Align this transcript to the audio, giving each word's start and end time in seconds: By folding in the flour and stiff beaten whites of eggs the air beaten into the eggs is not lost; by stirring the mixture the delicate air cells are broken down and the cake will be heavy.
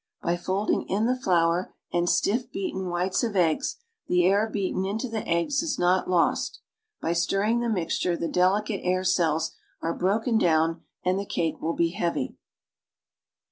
By 0.23 0.35
folding 0.35 0.89
in 0.89 1.05
the 1.05 1.15
flour 1.15 1.75
and 1.93 2.09
stiff 2.09 2.51
beaten 2.51 2.89
whites 2.89 3.23
of 3.23 3.35
eggs 3.35 3.77
the 4.07 4.25
air 4.25 4.49
beaten 4.49 4.83
into 4.83 5.07
the 5.07 5.23
eggs 5.27 5.61
is 5.61 5.77
not 5.77 6.09
lost; 6.09 6.59
by 6.99 7.13
stirring 7.13 7.59
the 7.59 7.69
mixture 7.69 8.17
the 8.17 8.27
delicate 8.27 8.81
air 8.83 9.03
cells 9.03 9.53
are 9.79 9.93
broken 9.93 10.39
down 10.39 10.81
and 11.05 11.19
the 11.19 11.25
cake 11.27 11.61
will 11.61 11.75
be 11.75 11.89
heavy. 11.89 12.35